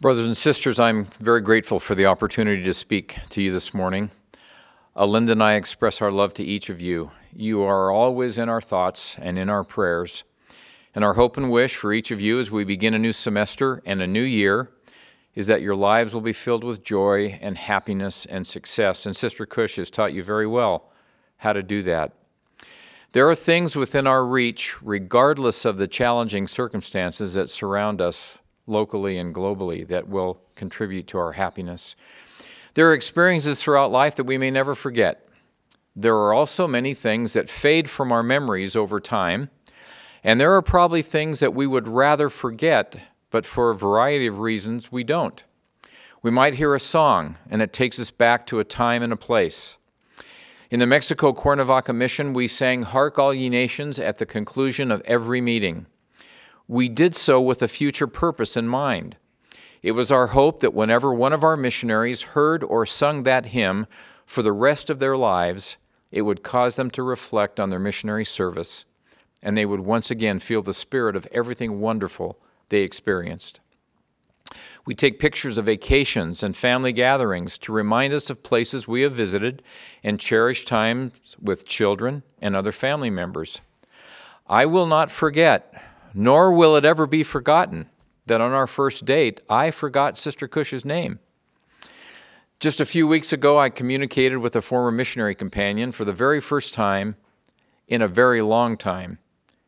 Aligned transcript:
Brothers 0.00 0.26
and 0.26 0.36
sisters, 0.36 0.78
I'm 0.78 1.06
very 1.18 1.40
grateful 1.40 1.80
for 1.80 1.96
the 1.96 2.06
opportunity 2.06 2.62
to 2.62 2.72
speak 2.72 3.18
to 3.30 3.42
you 3.42 3.50
this 3.50 3.74
morning. 3.74 4.12
Uh, 4.94 5.06
Linda 5.06 5.32
and 5.32 5.42
I 5.42 5.54
express 5.54 6.00
our 6.00 6.12
love 6.12 6.32
to 6.34 6.44
each 6.44 6.70
of 6.70 6.80
you. 6.80 7.10
You 7.34 7.62
are 7.62 7.90
always 7.90 8.38
in 8.38 8.48
our 8.48 8.60
thoughts 8.60 9.16
and 9.18 9.36
in 9.36 9.50
our 9.50 9.64
prayers. 9.64 10.22
And 10.94 11.04
our 11.04 11.14
hope 11.14 11.36
and 11.36 11.50
wish 11.50 11.74
for 11.74 11.92
each 11.92 12.12
of 12.12 12.20
you 12.20 12.38
as 12.38 12.48
we 12.48 12.62
begin 12.62 12.94
a 12.94 12.98
new 13.00 13.10
semester 13.10 13.82
and 13.84 14.00
a 14.00 14.06
new 14.06 14.22
year 14.22 14.70
is 15.34 15.48
that 15.48 15.62
your 15.62 15.74
lives 15.74 16.14
will 16.14 16.20
be 16.20 16.32
filled 16.32 16.62
with 16.62 16.84
joy 16.84 17.36
and 17.42 17.58
happiness 17.58 18.24
and 18.24 18.46
success. 18.46 19.04
And 19.04 19.16
Sister 19.16 19.46
Kusch 19.46 19.78
has 19.78 19.90
taught 19.90 20.12
you 20.12 20.22
very 20.22 20.46
well 20.46 20.92
how 21.38 21.52
to 21.52 21.62
do 21.64 21.82
that. 21.82 22.12
There 23.10 23.28
are 23.28 23.34
things 23.34 23.74
within 23.74 24.06
our 24.06 24.24
reach, 24.24 24.80
regardless 24.80 25.64
of 25.64 25.76
the 25.76 25.88
challenging 25.88 26.46
circumstances 26.46 27.34
that 27.34 27.50
surround 27.50 28.00
us 28.00 28.38
locally 28.68 29.18
and 29.18 29.34
globally 29.34 29.86
that 29.88 30.08
will 30.08 30.40
contribute 30.54 31.06
to 31.08 31.18
our 31.18 31.32
happiness. 31.32 31.96
There 32.74 32.88
are 32.88 32.94
experiences 32.94 33.62
throughout 33.62 33.90
life 33.90 34.14
that 34.16 34.24
we 34.24 34.38
may 34.38 34.50
never 34.50 34.74
forget. 34.74 35.28
There 35.96 36.14
are 36.14 36.32
also 36.32 36.68
many 36.68 36.94
things 36.94 37.32
that 37.32 37.48
fade 37.48 37.90
from 37.90 38.12
our 38.12 38.22
memories 38.22 38.76
over 38.76 39.00
time, 39.00 39.50
and 40.22 40.40
there 40.40 40.54
are 40.54 40.62
probably 40.62 41.02
things 41.02 41.40
that 41.40 41.54
we 41.54 41.66
would 41.66 41.88
rather 41.88 42.28
forget, 42.28 43.00
but 43.30 43.44
for 43.44 43.70
a 43.70 43.74
variety 43.74 44.26
of 44.26 44.38
reasons 44.38 44.92
we 44.92 45.02
don't. 45.02 45.44
We 46.22 46.30
might 46.30 46.54
hear 46.54 46.74
a 46.74 46.80
song, 46.80 47.38
and 47.50 47.62
it 47.62 47.72
takes 47.72 47.98
us 47.98 48.10
back 48.10 48.46
to 48.46 48.60
a 48.60 48.64
time 48.64 49.02
and 49.02 49.12
a 49.12 49.16
place. 49.16 49.76
In 50.70 50.80
the 50.80 50.86
Mexico 50.86 51.32
Cuernavaca 51.32 51.92
mission, 51.92 52.34
we 52.34 52.46
sang 52.46 52.82
Hark 52.82 53.18
All 53.18 53.32
Ye 53.32 53.48
Nations 53.48 53.98
at 53.98 54.18
the 54.18 54.26
conclusion 54.26 54.90
of 54.90 55.00
every 55.04 55.40
meeting. 55.40 55.86
We 56.68 56.90
did 56.90 57.16
so 57.16 57.40
with 57.40 57.62
a 57.62 57.68
future 57.68 58.06
purpose 58.06 58.54
in 58.54 58.68
mind. 58.68 59.16
It 59.82 59.92
was 59.92 60.12
our 60.12 60.28
hope 60.28 60.60
that 60.60 60.74
whenever 60.74 61.14
one 61.14 61.32
of 61.32 61.42
our 61.42 61.56
missionaries 61.56 62.22
heard 62.22 62.62
or 62.62 62.84
sung 62.84 63.22
that 63.22 63.46
hymn 63.46 63.86
for 64.26 64.42
the 64.42 64.52
rest 64.52 64.90
of 64.90 64.98
their 64.98 65.16
lives, 65.16 65.78
it 66.12 66.22
would 66.22 66.42
cause 66.42 66.76
them 66.76 66.90
to 66.90 67.02
reflect 67.02 67.58
on 67.58 67.70
their 67.70 67.78
missionary 67.78 68.24
service, 68.24 68.84
and 69.42 69.56
they 69.56 69.64
would 69.64 69.80
once 69.80 70.10
again 70.10 70.38
feel 70.38 70.60
the 70.60 70.74
spirit 70.74 71.16
of 71.16 71.26
everything 71.32 71.80
wonderful 71.80 72.38
they 72.68 72.82
experienced. 72.82 73.60
We 74.84 74.94
take 74.94 75.18
pictures 75.18 75.58
of 75.58 75.66
vacations 75.66 76.42
and 76.42 76.56
family 76.56 76.92
gatherings 76.92 77.56
to 77.58 77.72
remind 77.72 78.12
us 78.12 78.30
of 78.30 78.42
places 78.42 78.88
we 78.88 79.02
have 79.02 79.12
visited 79.12 79.62
and 80.02 80.20
cherish 80.20 80.64
times 80.64 81.36
with 81.40 81.66
children 81.66 82.22
and 82.40 82.56
other 82.56 82.72
family 82.72 83.10
members. 83.10 83.60
I 84.46 84.66
will 84.66 84.86
not 84.86 85.10
forget 85.10 85.74
nor 86.18 86.50
will 86.50 86.74
it 86.74 86.84
ever 86.84 87.06
be 87.06 87.22
forgotten 87.22 87.88
that 88.26 88.40
on 88.40 88.50
our 88.50 88.66
first 88.66 89.04
date, 89.04 89.40
I 89.48 89.70
forgot 89.70 90.18
Sister 90.18 90.48
Kusch's 90.48 90.84
name. 90.84 91.20
Just 92.58 92.80
a 92.80 92.84
few 92.84 93.06
weeks 93.06 93.32
ago, 93.32 93.56
I 93.56 93.70
communicated 93.70 94.38
with 94.38 94.56
a 94.56 94.60
former 94.60 94.90
missionary 94.90 95.36
companion 95.36 95.92
for 95.92 96.04
the 96.04 96.12
very 96.12 96.40
first 96.40 96.74
time 96.74 97.14
in 97.86 98.02
a 98.02 98.08
very 98.08 98.42
long 98.42 98.76
time, 98.76 99.18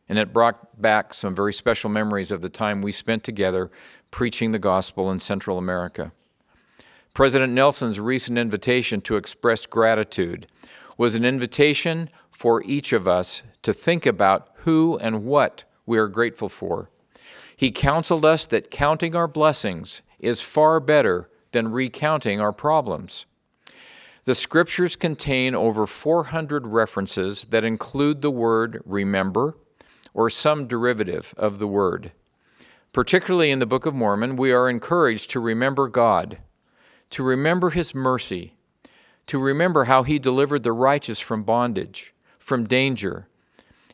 and 0.09 0.19
it 0.19 0.33
brought 0.33 0.81
back 0.81 1.13
some 1.13 1.33
very 1.33 1.53
special 1.53 1.89
memories 1.89 2.33
of 2.33 2.41
the 2.41 2.49
time 2.49 2.81
we 2.81 2.91
spent 2.91 3.23
together 3.23 3.71
preaching 4.11 4.51
the 4.51 4.59
gospel 4.59 5.09
in 5.09 5.19
Central 5.19 5.57
America. 5.57 6.11
President 7.13 7.53
Nelson's 7.53 7.97
recent 7.97 8.37
invitation 8.37 8.99
to 8.99 9.15
express 9.15 9.65
gratitude 9.65 10.47
was 10.97 11.15
an 11.15 11.23
invitation 11.23 12.09
for 12.29 12.61
each 12.63 12.91
of 12.91 13.07
us 13.07 13.41
to 13.63 13.71
think 13.71 14.05
about 14.05 14.49
who 14.55 14.97
and 14.97 15.23
what 15.23 15.63
we 15.91 15.97
are 15.97 16.07
grateful 16.07 16.47
for. 16.47 16.89
He 17.57 17.69
counseled 17.69 18.23
us 18.23 18.45
that 18.45 18.71
counting 18.71 19.13
our 19.13 19.27
blessings 19.27 20.01
is 20.19 20.39
far 20.39 20.79
better 20.79 21.29
than 21.51 21.73
recounting 21.73 22.39
our 22.39 22.53
problems. 22.53 23.25
The 24.23 24.33
scriptures 24.33 24.95
contain 24.95 25.53
over 25.53 25.85
400 25.85 26.65
references 26.65 27.41
that 27.49 27.65
include 27.65 28.21
the 28.21 28.31
word 28.31 28.81
remember 28.85 29.57
or 30.13 30.29
some 30.29 30.65
derivative 30.65 31.33
of 31.35 31.59
the 31.59 31.67
word. 31.67 32.13
Particularly 32.93 33.51
in 33.51 33.59
the 33.59 33.65
Book 33.65 33.85
of 33.85 33.93
Mormon, 33.93 34.37
we 34.37 34.53
are 34.53 34.69
encouraged 34.69 35.29
to 35.31 35.41
remember 35.41 35.89
God, 35.89 36.37
to 37.09 37.21
remember 37.21 37.71
His 37.71 37.93
mercy, 37.93 38.55
to 39.27 39.37
remember 39.37 39.83
how 39.83 40.03
He 40.03 40.19
delivered 40.19 40.63
the 40.63 40.71
righteous 40.71 41.19
from 41.19 41.43
bondage, 41.43 42.13
from 42.39 42.65
danger, 42.65 43.27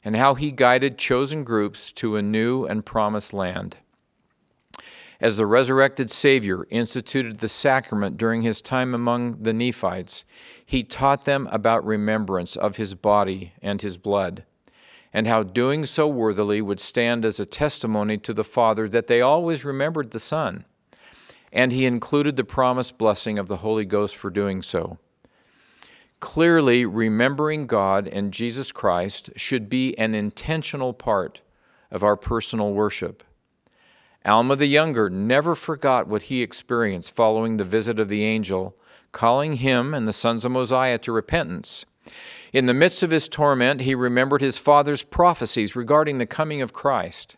and 0.07 0.15
how 0.15 0.35
he 0.35 0.53
guided 0.53 0.97
chosen 0.97 1.43
groups 1.43 1.91
to 1.91 2.15
a 2.15 2.21
new 2.21 2.63
and 2.63 2.85
promised 2.85 3.33
land. 3.33 3.75
As 5.19 5.35
the 5.35 5.45
resurrected 5.45 6.09
Savior 6.09 6.65
instituted 6.69 7.39
the 7.39 7.49
sacrament 7.49 8.15
during 8.15 8.41
his 8.41 8.61
time 8.61 8.95
among 8.95 9.43
the 9.43 9.51
Nephites, 9.51 10.23
he 10.65 10.81
taught 10.81 11.25
them 11.25 11.49
about 11.51 11.85
remembrance 11.85 12.55
of 12.55 12.77
his 12.77 12.93
body 12.93 13.51
and 13.61 13.81
his 13.81 13.97
blood, 13.97 14.45
and 15.11 15.27
how 15.27 15.43
doing 15.43 15.85
so 15.85 16.07
worthily 16.07 16.61
would 16.61 16.79
stand 16.79 17.25
as 17.25 17.41
a 17.41 17.45
testimony 17.45 18.17
to 18.17 18.33
the 18.33 18.45
Father 18.45 18.87
that 18.87 19.07
they 19.07 19.19
always 19.19 19.65
remembered 19.65 20.11
the 20.11 20.21
Son. 20.21 20.63
And 21.51 21.73
he 21.73 21.85
included 21.85 22.37
the 22.37 22.45
promised 22.45 22.97
blessing 22.97 23.37
of 23.37 23.49
the 23.49 23.57
Holy 23.57 23.83
Ghost 23.83 24.15
for 24.15 24.29
doing 24.29 24.61
so. 24.61 24.99
Clearly, 26.37 26.85
remembering 26.85 27.65
God 27.65 28.07
and 28.07 28.31
Jesus 28.31 28.71
Christ 28.71 29.31
should 29.35 29.69
be 29.69 29.97
an 29.97 30.13
intentional 30.13 30.93
part 30.93 31.41
of 31.89 32.03
our 32.03 32.15
personal 32.15 32.73
worship. 32.73 33.23
Alma 34.23 34.55
the 34.55 34.67
Younger 34.67 35.09
never 35.09 35.55
forgot 35.55 36.07
what 36.07 36.21
he 36.21 36.43
experienced 36.43 37.15
following 37.15 37.57
the 37.57 37.63
visit 37.63 37.97
of 37.97 38.07
the 38.07 38.23
angel, 38.23 38.77
calling 39.11 39.53
him 39.53 39.95
and 39.95 40.07
the 40.07 40.13
sons 40.13 40.45
of 40.45 40.51
Mosiah 40.51 40.99
to 40.99 41.11
repentance. 41.11 41.85
In 42.53 42.67
the 42.67 42.73
midst 42.75 43.01
of 43.01 43.09
his 43.09 43.27
torment, 43.27 43.81
he 43.81 43.95
remembered 43.95 44.41
his 44.41 44.59
father's 44.59 45.01
prophecies 45.01 45.75
regarding 45.75 46.19
the 46.19 46.27
coming 46.27 46.61
of 46.61 46.71
Christ. 46.71 47.35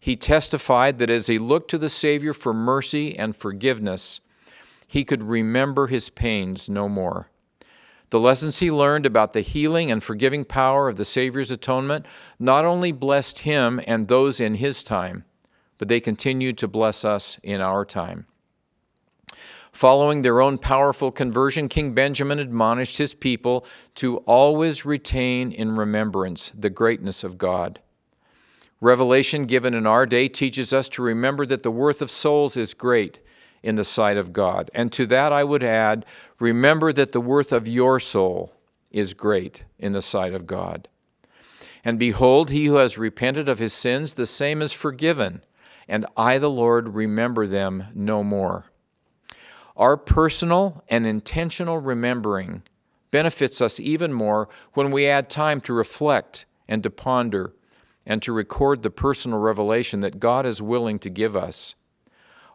He 0.00 0.16
testified 0.16 0.98
that 0.98 1.08
as 1.08 1.28
he 1.28 1.38
looked 1.38 1.70
to 1.70 1.78
the 1.78 1.88
Savior 1.88 2.32
for 2.32 2.52
mercy 2.52 3.16
and 3.16 3.36
forgiveness, 3.36 4.20
he 4.88 5.04
could 5.04 5.22
remember 5.22 5.86
his 5.86 6.10
pains 6.10 6.68
no 6.68 6.88
more. 6.88 7.28
The 8.10 8.20
lessons 8.20 8.58
he 8.58 8.70
learned 8.70 9.06
about 9.06 9.32
the 9.32 9.40
healing 9.40 9.90
and 9.90 10.02
forgiving 10.02 10.44
power 10.44 10.88
of 10.88 10.96
the 10.96 11.04
Savior's 11.04 11.50
atonement 11.50 12.06
not 12.38 12.64
only 12.64 12.92
blessed 12.92 13.40
him 13.40 13.80
and 13.86 14.06
those 14.06 14.40
in 14.40 14.56
his 14.56 14.84
time, 14.84 15.24
but 15.78 15.88
they 15.88 16.00
continued 16.00 16.58
to 16.58 16.68
bless 16.68 17.04
us 17.04 17.38
in 17.42 17.60
our 17.60 17.84
time. 17.84 18.26
Following 19.72 20.22
their 20.22 20.40
own 20.40 20.58
powerful 20.58 21.10
conversion, 21.10 21.68
King 21.68 21.94
Benjamin 21.94 22.38
admonished 22.38 22.98
his 22.98 23.12
people 23.12 23.66
to 23.96 24.18
always 24.18 24.84
retain 24.84 25.50
in 25.50 25.74
remembrance 25.74 26.52
the 26.56 26.70
greatness 26.70 27.24
of 27.24 27.38
God. 27.38 27.80
Revelation 28.80 29.46
given 29.46 29.74
in 29.74 29.86
our 29.86 30.06
day 30.06 30.28
teaches 30.28 30.72
us 30.72 30.88
to 30.90 31.02
remember 31.02 31.44
that 31.46 31.64
the 31.64 31.72
worth 31.72 32.02
of 32.02 32.10
souls 32.10 32.56
is 32.56 32.72
great 32.72 33.18
in 33.64 33.76
the 33.76 33.82
sight 33.82 34.18
of 34.18 34.32
God. 34.32 34.70
And 34.74 34.92
to 34.92 35.06
that 35.06 35.32
I 35.32 35.42
would 35.42 35.64
add, 35.64 36.04
remember 36.38 36.92
that 36.92 37.12
the 37.12 37.20
worth 37.20 37.50
of 37.50 37.66
your 37.66 37.98
soul 37.98 38.52
is 38.90 39.14
great 39.14 39.64
in 39.78 39.92
the 39.94 40.02
sight 40.02 40.34
of 40.34 40.46
God. 40.46 40.86
And 41.82 41.98
behold, 41.98 42.50
he 42.50 42.66
who 42.66 42.74
has 42.74 42.98
repented 42.98 43.48
of 43.48 43.58
his 43.58 43.72
sins, 43.72 44.14
the 44.14 44.26
same 44.26 44.60
is 44.60 44.74
forgiven, 44.74 45.42
and 45.88 46.04
I, 46.14 46.36
the 46.36 46.50
Lord, 46.50 46.94
remember 46.94 47.46
them 47.46 47.86
no 47.94 48.22
more. 48.22 48.66
Our 49.76 49.96
personal 49.96 50.84
and 50.88 51.06
intentional 51.06 51.78
remembering 51.78 52.62
benefits 53.10 53.62
us 53.62 53.80
even 53.80 54.12
more 54.12 54.50
when 54.74 54.90
we 54.90 55.06
add 55.06 55.30
time 55.30 55.62
to 55.62 55.72
reflect 55.72 56.44
and 56.68 56.82
to 56.82 56.90
ponder 56.90 57.54
and 58.04 58.20
to 58.20 58.32
record 58.32 58.82
the 58.82 58.90
personal 58.90 59.38
revelation 59.38 60.00
that 60.00 60.20
God 60.20 60.44
is 60.44 60.60
willing 60.60 60.98
to 60.98 61.08
give 61.08 61.34
us. 61.34 61.74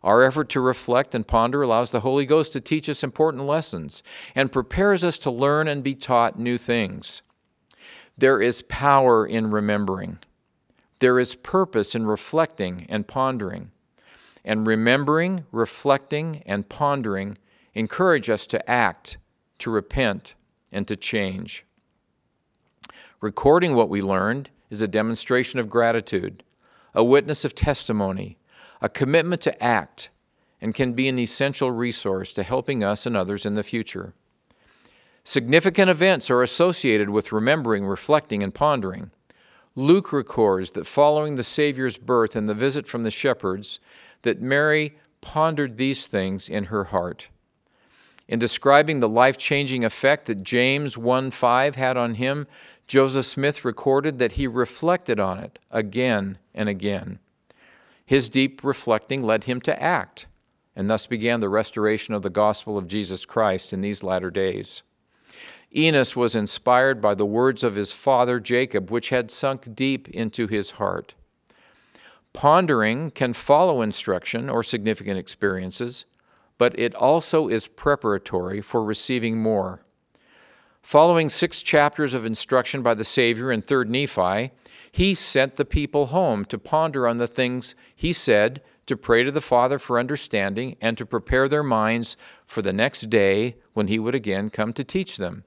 Our 0.04 0.24
effort 0.24 0.50
to 0.50 0.62
reflect 0.62 1.14
and 1.14 1.28
ponder 1.28 1.62
allows 1.62 1.92
the 1.92 2.00
Holy 2.00 2.26
Ghost 2.26 2.54
to 2.54 2.62
teach 2.62 2.88
us 2.88 3.04
important 3.04 3.46
lessons 3.46 4.02
and 4.34 4.52
prepares 4.52 5.04
us 5.04 5.20
to 5.20 5.32
learn 5.32 5.68
and 5.68 5.84
be 5.84 5.96
taught 5.96 6.40
new 6.40 6.58
things. 6.58 7.22
There 8.18 8.42
is 8.42 8.62
power 8.64 9.26
in 9.26 9.52
remembering. 9.52 10.20
There 11.00 11.20
is 11.20 11.36
purpose 11.36 11.96
in 11.96 12.06
reflecting 12.06 12.86
and 12.90 13.08
pondering. 13.08 13.72
And 14.44 14.66
remembering, 14.66 15.46
reflecting, 15.52 16.44
and 16.46 16.68
pondering 16.68 17.38
encourage 17.74 18.30
us 18.30 18.48
to 18.48 18.70
act, 18.70 19.18
to 19.60 19.70
repent, 19.70 20.36
and 20.72 20.88
to 20.88 20.96
change. 20.96 21.66
Recording 23.22 23.76
what 23.76 23.90
we 23.90 24.02
learned 24.02 24.50
is 24.70 24.82
a 24.82 24.88
demonstration 24.88 25.60
of 25.60 25.70
gratitude, 25.70 26.44
a 26.94 27.04
witness 27.04 27.44
of 27.44 27.54
testimony, 27.54 28.38
a 28.82 28.90
commitment 28.90 29.42
to 29.42 29.64
act, 29.64 30.10
and 30.62 30.76
can 30.76 30.94
be 30.94 31.08
an 31.08 31.20
essential 31.20 31.72
resource 31.72 32.34
to 32.34 32.44
helping 32.44 32.84
us 32.84 33.06
and 33.06 33.16
others 33.16 33.46
in 33.46 33.56
the 33.56 33.64
future. 33.64 34.14
Significant 35.24 35.90
events 35.90 36.30
are 36.30 36.44
associated 36.44 37.10
with 37.10 37.32
remembering, 37.32 37.86
reflecting, 37.86 38.42
and 38.42 38.54
pondering. 38.54 39.12
Luke 39.76 40.12
records 40.12 40.72
that 40.72 40.88
following 40.88 41.36
the 41.36 41.44
Savior's 41.44 41.98
birth 41.98 42.36
and 42.36 42.50
the 42.50 42.54
visit 42.54 42.88
from 42.88 43.04
the 43.04 43.12
shepherds, 43.12 43.80
that 44.24 44.42
Mary 44.42 44.98
pondered 45.22 45.78
these 45.78 46.08
things 46.08 46.50
in 46.50 46.66
her 46.66 46.86
heart. 46.86 47.30
In 48.28 48.40
describing 48.40 49.00
the 49.00 49.10
life 49.10 49.38
changing 49.38 49.84
effect 49.84 50.26
that 50.26 50.44
James 50.44 50.98
1 50.98 51.32
5 51.32 51.76
had 51.76 51.98
on 51.98 52.16
him, 52.16 52.48
Joseph 52.88 53.26
Smith 53.26 53.66
recorded 53.66 54.20
that 54.20 54.34
he 54.34 54.48
reflected 54.48 55.20
on 55.20 55.40
it 55.40 55.60
again 55.72 56.38
and 56.54 56.70
again. 56.70 57.20
His 58.10 58.28
deep 58.28 58.64
reflecting 58.64 59.22
led 59.22 59.44
him 59.44 59.62
to 59.62 59.80
act, 59.80 60.26
and 60.76 60.90
thus 60.90 61.06
began 61.06 61.42
the 61.42 61.48
restoration 61.48 62.16
of 62.16 62.24
the 62.24 62.32
gospel 62.32 62.76
of 62.76 62.88
Jesus 62.88 63.24
Christ 63.24 63.72
in 63.72 63.82
these 63.82 64.02
latter 64.02 64.32
days. 64.32 64.82
Enos 65.76 66.16
was 66.16 66.36
inspired 66.36 67.02
by 67.02 67.14
the 67.14 67.28
words 67.28 67.64
of 67.64 67.76
his 67.76 67.92
father 67.92 68.40
Jacob, 68.40 68.90
which 68.90 69.10
had 69.10 69.30
sunk 69.30 69.76
deep 69.76 70.10
into 70.10 70.48
his 70.48 70.72
heart. 70.72 71.14
Pondering 72.34 73.12
can 73.12 73.32
follow 73.32 73.80
instruction 73.84 74.50
or 74.50 74.64
significant 74.64 75.20
experiences, 75.20 76.06
but 76.58 76.80
it 76.80 76.96
also 76.96 77.48
is 77.48 77.68
preparatory 77.68 78.60
for 78.60 78.84
receiving 78.84 79.38
more. 79.38 79.86
Following 80.82 81.30
six 81.30 81.62
chapters 81.62 82.14
of 82.14 82.26
instruction 82.26 82.82
by 82.82 82.94
the 82.94 83.04
Savior 83.04 83.52
in 83.52 83.62
3rd 83.62 83.90
Nephi, 83.90 84.52
he 84.92 85.14
sent 85.14 85.56
the 85.56 85.66
people 85.66 86.08
home 86.08 86.46
to 86.46 86.58
ponder 86.58 87.08
on 87.08 87.18
the 87.18 87.28
things 87.28 87.76
he 87.96 88.12
said, 88.12 88.62
to 88.88 88.98
pray 88.98 89.24
to 89.24 89.32
the 89.32 89.42
Father 89.42 89.78
for 89.78 90.00
understanding, 90.00 90.76
and 90.82 90.98
to 90.98 91.06
prepare 91.06 91.48
their 91.48 91.62
minds 91.62 92.18
for 92.48 92.64
the 92.64 92.74
next 92.74 93.10
day 93.10 93.56
when 93.74 93.88
he 93.88 94.00
would 94.00 94.16
again 94.16 94.50
come 94.50 94.74
to 94.74 94.84
teach 94.84 95.18
them. 95.18 95.44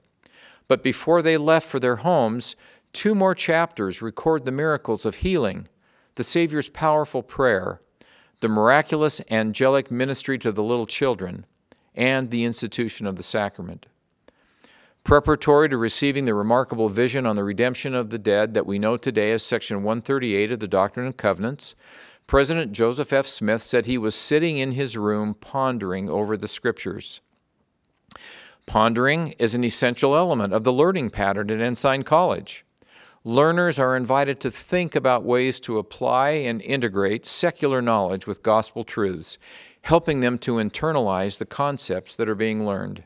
But 0.69 0.81
before 0.81 1.21
they 1.21 1.35
left 1.35 1.67
for 1.67 1.79
their 1.79 1.97
homes, 1.97 2.55
two 2.93 3.13
more 3.13 3.35
chapters 3.35 4.01
record 4.01 4.45
the 4.45 4.51
miracles 4.51 5.05
of 5.05 5.15
healing, 5.15 5.67
the 6.15 6.23
Savior's 6.23 6.69
powerful 6.69 7.21
prayer, 7.21 7.81
the 8.39 8.47
miraculous 8.47 9.19
angelic 9.29 9.91
ministry 9.91 10.37
to 10.37 10.53
the 10.53 10.63
little 10.63 10.85
children, 10.85 11.45
and 11.95 12.29
the 12.29 12.45
institution 12.45 13.05
of 13.05 13.17
the 13.17 13.23
sacrament. 13.23 13.87
Preparatory 15.03 15.67
to 15.67 15.75
receiving 15.75 16.23
the 16.23 16.33
remarkable 16.33 16.87
vision 16.87 17.25
on 17.25 17.35
the 17.35 17.43
redemption 17.43 17.93
of 17.93 18.09
the 18.09 18.17
dead 18.17 18.53
that 18.53 18.65
we 18.65 18.79
know 18.79 18.95
today 18.95 19.33
as 19.33 19.43
Section 19.43 19.83
138 19.83 20.53
of 20.53 20.61
the 20.61 20.67
Doctrine 20.67 21.05
and 21.05 21.17
Covenants, 21.17 21.75
President 22.25 22.71
Joseph 22.71 23.11
F. 23.11 23.27
Smith 23.27 23.61
said 23.61 23.85
he 23.85 23.97
was 23.97 24.15
sitting 24.15 24.59
in 24.59 24.71
his 24.71 24.95
room 24.95 25.33
pondering 25.33 26.09
over 26.09 26.37
the 26.37 26.47
Scriptures. 26.47 27.19
Pondering 28.65 29.35
is 29.39 29.55
an 29.55 29.65
essential 29.65 30.15
element 30.15 30.53
of 30.53 30.63
the 30.63 30.71
learning 30.71 31.09
pattern 31.09 31.51
at 31.51 31.59
Ensign 31.59 32.03
College. 32.03 32.63
Learners 33.25 33.77
are 33.77 33.97
invited 33.97 34.39
to 34.39 34.49
think 34.49 34.95
about 34.95 35.25
ways 35.25 35.59
to 35.59 35.79
apply 35.79 36.29
and 36.29 36.61
integrate 36.61 37.25
secular 37.25 37.81
knowledge 37.81 38.25
with 38.25 38.41
gospel 38.41 38.85
truths, 38.85 39.37
helping 39.81 40.21
them 40.21 40.37
to 40.37 40.55
internalize 40.55 41.39
the 41.39 41.45
concepts 41.45 42.15
that 42.15 42.29
are 42.29 42.35
being 42.35 42.65
learned. 42.65 43.03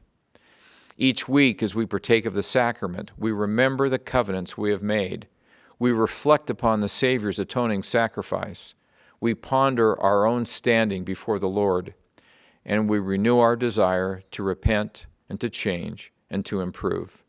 Each 0.97 1.27
week, 1.27 1.61
as 1.61 1.75
we 1.75 1.85
partake 1.85 2.25
of 2.25 2.33
the 2.33 2.41
sacrament, 2.41 3.11
we 3.17 3.31
remember 3.31 3.88
the 3.88 3.99
covenants 3.99 4.57
we 4.57 4.71
have 4.71 4.81
made. 4.81 5.27
We 5.77 5.91
reflect 5.91 6.49
upon 6.49 6.81
the 6.81 6.89
Savior's 6.89 7.38
atoning 7.38 7.83
sacrifice. 7.83 8.73
We 9.21 9.35
ponder 9.35 9.99
our 9.99 10.25
own 10.25 10.47
standing 10.47 11.03
before 11.03 11.38
the 11.38 11.47
Lord. 11.47 11.94
And 12.65 12.89
we 12.89 12.97
renew 12.97 13.38
our 13.38 13.55
desire 13.55 14.23
to 14.31 14.41
repent 14.41 15.05
and 15.29 15.39
to 15.39 15.51
change 15.51 16.11
and 16.31 16.44
to 16.47 16.61
improve. 16.61 17.23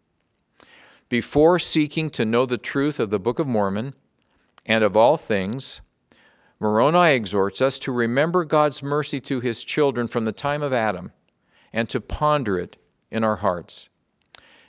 Before 1.10 1.58
seeking 1.58 2.08
to 2.10 2.24
know 2.24 2.46
the 2.46 2.58
truth 2.58 2.98
of 2.98 3.10
the 3.10 3.20
Book 3.20 3.38
of 3.38 3.46
Mormon 3.46 3.92
and 4.64 4.82
of 4.82 4.96
all 4.96 5.18
things, 5.18 5.82
Moroni 6.58 7.14
exhorts 7.14 7.60
us 7.60 7.78
to 7.80 7.92
remember 7.92 8.44
God's 8.44 8.82
mercy 8.82 9.20
to 9.20 9.40
his 9.40 9.62
children 9.62 10.08
from 10.08 10.24
the 10.24 10.32
time 10.32 10.62
of 10.62 10.72
Adam 10.72 11.12
and 11.72 11.88
to 11.90 12.00
ponder 12.00 12.58
it 12.58 12.78
in 13.10 13.24
our 13.24 13.36
hearts. 13.36 13.88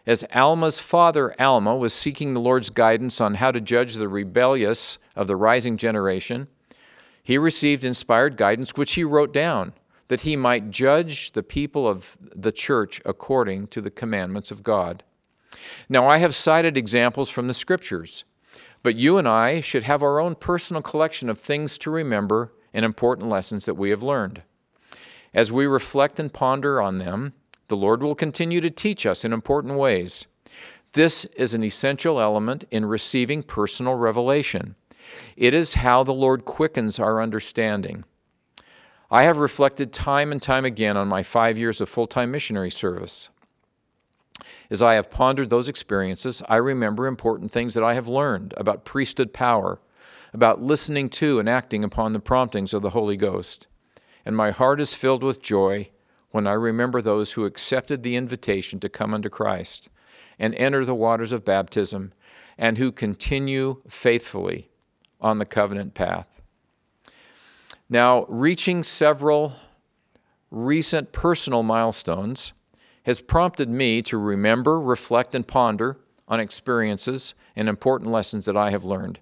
As 0.06 0.26
Alma's 0.34 0.80
father, 0.80 1.40
Alma, 1.40 1.76
was 1.76 1.94
seeking 1.94 2.34
the 2.34 2.40
Lord's 2.40 2.70
guidance 2.70 3.22
on 3.22 3.36
how 3.36 3.52
to 3.52 3.62
judge 3.62 3.96
the 3.96 4.08
rebellious 4.08 4.98
of 5.16 5.28
the 5.28 5.36
rising 5.36 5.78
generation, 5.78 6.48
he 7.22 7.38
received 7.38 7.84
inspired 7.84 8.38
guidance, 8.38 8.76
which 8.76 8.94
he 8.94 9.04
wrote 9.04 9.34
down, 9.34 9.74
that 10.08 10.22
he 10.22 10.36
might 10.36 10.72
judge 10.72 11.34
the 11.34 11.44
people 11.44 11.88
of 11.88 12.18
the 12.20 12.52
church 12.52 13.02
according 13.06 13.68
to 13.68 13.82
the 13.82 13.92
commandments 13.92 14.50
of 14.50 14.64
God. 14.64 15.04
Now, 15.88 16.08
I 16.08 16.18
have 16.18 16.34
cited 16.34 16.76
examples 16.78 17.30
from 17.30 17.48
the 17.48 17.54
scriptures, 17.54 18.24
but 18.82 18.96
you 18.96 19.18
and 19.18 19.28
I 19.28 19.62
should 19.62 19.84
have 19.84 20.02
our 20.02 20.20
own 20.20 20.36
personal 20.36 20.82
collection 20.82 21.30
of 21.30 21.38
things 21.38 21.78
to 21.80 21.92
remember 21.92 22.54
and 22.74 22.86
important 22.86 23.30
lessons 23.30 23.66
that 23.66 23.76
we 23.76 23.90
have 23.90 24.02
learned. 24.02 24.42
As 25.34 25.52
we 25.52 25.68
reflect 25.68 26.20
and 26.20 26.34
ponder 26.34 26.82
on 26.82 26.98
them, 26.98 27.34
the 27.70 27.78
Lord 27.78 28.04
will 28.04 28.16
continue 28.16 28.62
to 28.62 28.70
teach 28.70 29.06
us 29.06 29.24
in 29.24 29.32
important 29.32 29.76
ways. 29.76 30.28
This 30.94 31.26
is 31.26 31.54
an 31.54 31.64
essential 31.64 32.20
element 32.20 32.66
in 32.72 32.86
receiving 32.86 33.44
personal 33.44 33.96
revelation. 33.96 34.76
It 35.38 35.54
is 35.54 35.76
how 35.76 36.04
the 36.04 36.14
Lord 36.14 36.46
quickens 36.46 37.00
our 37.00 37.22
understanding. 37.22 38.04
I 39.12 39.24
have 39.24 39.38
reflected 39.38 39.92
time 39.94 40.32
and 40.32 40.42
time 40.42 40.66
again 40.66 40.98
on 40.98 41.08
my 41.08 41.24
five 41.24 41.58
years 41.58 41.82
of 41.82 41.90
full 41.90 42.08
time 42.08 42.32
missionary 42.32 42.72
service. 42.72 43.30
As 44.70 44.84
I 44.84 44.94
have 44.94 45.12
pondered 45.12 45.50
those 45.50 45.70
experiences, 45.70 46.44
I 46.48 46.58
remember 46.58 47.08
important 47.08 47.52
things 47.52 47.74
that 47.74 47.84
I 47.84 47.96
have 47.96 48.08
learned 48.08 48.54
about 48.56 48.86
priesthood 48.86 49.34
power, 49.34 49.80
about 50.32 50.62
listening 50.62 51.10
to 51.10 51.40
and 51.40 51.50
acting 51.50 51.84
upon 51.84 52.14
the 52.14 52.20
promptings 52.20 52.74
of 52.74 52.84
the 52.84 52.92
Holy 52.92 53.18
Ghost. 53.18 53.68
And 54.26 54.36
my 54.36 54.52
heart 54.52 54.80
is 54.80 54.94
filled 54.94 55.24
with 55.24 55.42
joy 55.42 55.90
when 56.32 56.48
I 56.48 56.54
remember 56.54 57.02
those 57.02 57.34
who 57.34 57.46
accepted 57.46 58.04
the 58.04 58.16
invitation 58.16 58.80
to 58.80 58.90
come 58.90 59.14
unto 59.14 59.30
Christ 59.30 59.90
and 60.38 60.56
enter 60.56 60.86
the 60.86 60.96
waters 60.96 61.32
of 61.32 61.46
baptism 61.46 62.14
and 62.58 62.78
who 62.78 62.92
continue 62.92 63.82
faithfully 63.88 64.70
on 65.22 65.38
the 65.38 65.46
covenant 65.46 65.94
path. 65.94 66.42
Now, 67.90 68.26
reaching 68.30 68.84
several 68.84 69.54
recent 70.52 71.12
personal 71.12 71.64
milestones 71.64 72.54
has 73.04 73.22
prompted 73.22 73.70
me 73.70 74.02
to 74.04 74.18
remember, 74.18 74.80
reflect, 74.80 75.34
and 75.34 75.48
ponder 75.48 75.98
on 76.28 76.40
experiences 76.40 77.34
and 77.56 77.68
important 77.68 78.12
lessons 78.12 78.46
that 78.46 78.58
I 78.58 78.70
have 78.70 78.84
learned. 78.84 79.20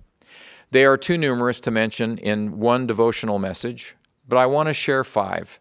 They 0.71 0.83
are 0.85 0.97
too 0.97 1.17
numerous 1.17 1.61
to 1.61 1.71
mention 1.71 2.17
in 2.17 2.59
one 2.59 2.85
devotional 2.85 3.39
message, 3.39 3.95
but 4.27 4.37
I 4.37 4.45
want 4.45 4.67
to 4.67 4.73
share 4.73 5.05
five. 5.05 5.59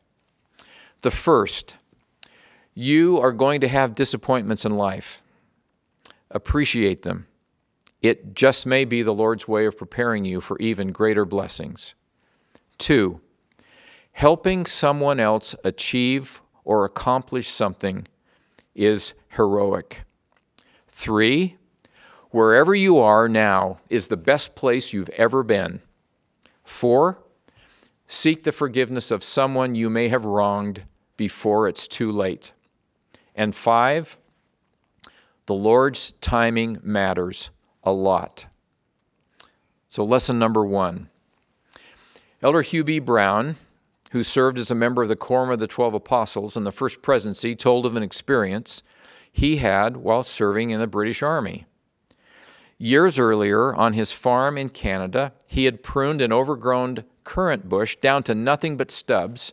The 1.03 1.11
first, 1.11 1.77
you 2.75 3.19
are 3.21 3.33
going 3.33 3.61
to 3.61 3.69
have 3.69 3.95
disappointments 3.95 4.65
in 4.65 4.77
life. 4.77 5.23
Appreciate 6.31 7.03
them. 7.03 7.27
It 8.03 8.35
just 8.35 8.67
may 8.67 8.85
be 8.85 9.03
the 9.03 9.15
Lord's 9.15 9.49
way 9.49 9.67
of 9.67 9.79
preparing 9.79 10.25
you 10.25 10.41
for 10.41 10.59
even 10.59 10.93
greater 10.93 11.25
blessings. 11.25 11.95
Two, 12.79 13.21
helping 14.13 14.67
someone 14.67 15.19
else 15.19 15.55
achieve 15.65 16.41
or 16.65 16.85
accomplish 16.85 17.49
something 17.49 18.07
is 18.75 19.15
heroic. 19.31 20.03
Three, 20.89 21.57
wherever 22.31 22.75
you 22.75 22.99
are 22.99 23.29
now 23.29 23.79
is 23.89 24.09
the 24.09 24.17
best 24.17 24.55
place 24.55 24.93
you've 24.93 25.09
ever 25.11 25.43
been. 25.43 25.81
Four, 26.65 27.23
seek 28.07 28.43
the 28.43 28.53
forgiveness 28.53 29.11
of 29.11 29.25
someone 29.25 29.75
you 29.75 29.91
may 29.91 30.09
have 30.09 30.25
wronged 30.25 30.83
before 31.17 31.69
it's 31.69 31.89
too 31.89 32.11
late. 32.11 32.53
And 33.35 33.55
five, 33.55 34.17
the 35.47 35.55
Lord's 35.55 36.13
timing 36.21 36.79
matters 36.83 37.51
a 37.83 37.93
lot. 37.93 38.47
So, 39.89 40.05
lesson 40.05 40.39
number 40.39 40.65
one 40.65 41.09
Elder 42.43 42.63
Hugh 42.63 42.85
B. 42.85 42.99
Brown, 42.99 43.57
who 44.11 44.23
served 44.23 44.59
as 44.59 44.71
a 44.71 44.75
member 44.75 45.03
of 45.03 45.09
the 45.09 45.17
Quorum 45.17 45.51
of 45.51 45.59
the 45.59 45.67
Twelve 45.67 45.95
Apostles 45.95 46.57
in 46.57 46.65
the 46.65 46.73
First 46.73 47.03
Presidency, 47.03 47.55
told 47.57 47.87
of 47.87 47.97
an 47.97 48.03
experience 48.03 48.83
he 49.33 49.57
had 49.57 49.97
while 49.97 50.23
serving 50.23 50.71
in 50.71 50.81
the 50.81 50.87
British 50.87 51.23
Army. 51.23 51.67
Years 52.79 53.19
earlier, 53.19 53.75
on 53.75 53.95
his 53.95 54.13
farm 54.13 54.59
in 54.59 54.69
Canada, 54.69 55.33
he 55.47 55.65
had 55.65 55.83
pruned 55.83 56.21
an 56.21 56.33
overgrown 56.33 57.05
currant 57.27 57.69
bush 57.69 57.97
down 57.97 58.23
to 58.23 58.35
nothing 58.35 58.79
but 58.79 58.91
stubs 58.91 59.53